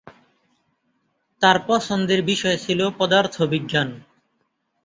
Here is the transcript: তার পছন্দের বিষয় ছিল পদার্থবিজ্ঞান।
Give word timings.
তার 1.41 1.57
পছন্দের 1.67 2.21
বিষয় 2.21 2.57
ছিল 2.57 2.79
পদার্থবিজ্ঞান। 2.97 3.89